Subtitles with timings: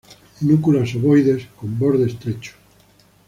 [0.47, 2.53] Núculas ovoides, con borde estrecho.